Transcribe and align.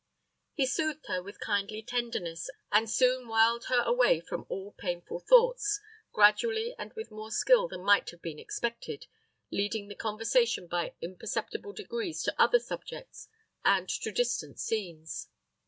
He 0.55 0.65
soothed 0.65 1.05
her 1.09 1.21
with 1.21 1.39
kindly 1.39 1.83
tenderness, 1.83 2.49
and 2.71 2.89
soon 2.89 3.27
whiled 3.27 3.65
her 3.65 3.81
away 3.83 4.19
from 4.19 4.47
all 4.49 4.71
painful 4.71 5.19
thoughts, 5.19 5.79
gradually 6.11 6.73
and 6.79 6.91
with 6.93 7.11
more 7.11 7.29
skill 7.29 7.67
than 7.67 7.83
might 7.83 8.09
have 8.09 8.19
been 8.23 8.39
expected, 8.39 9.05
leading 9.51 9.89
the 9.89 9.95
conversation 9.95 10.65
by 10.65 10.95
imperceptible 11.03 11.73
degrees 11.73 12.23
to 12.23 12.33
other 12.41 12.57
subjects 12.57 13.27
and 13.63 13.87
to 13.89 14.11
distant 14.11 14.59
scenes. 14.59 15.27